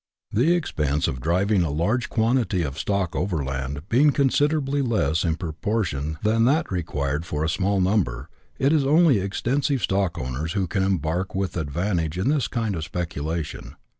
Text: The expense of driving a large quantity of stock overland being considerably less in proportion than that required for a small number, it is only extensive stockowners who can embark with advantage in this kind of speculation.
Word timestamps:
The 0.31 0.55
expense 0.55 1.07
of 1.07 1.21
driving 1.21 1.61
a 1.61 1.69
large 1.69 2.09
quantity 2.09 2.63
of 2.63 2.79
stock 2.79 3.15
overland 3.15 3.87
being 3.87 4.11
considerably 4.11 4.81
less 4.81 5.23
in 5.23 5.35
proportion 5.35 6.17
than 6.23 6.45
that 6.45 6.71
required 6.71 7.23
for 7.23 7.43
a 7.43 7.47
small 7.47 7.79
number, 7.79 8.27
it 8.57 8.73
is 8.73 8.83
only 8.83 9.19
extensive 9.19 9.81
stockowners 9.81 10.53
who 10.53 10.65
can 10.65 10.81
embark 10.81 11.35
with 11.35 11.55
advantage 11.55 12.17
in 12.17 12.29
this 12.29 12.47
kind 12.47 12.75
of 12.75 12.83
speculation. 12.83 13.75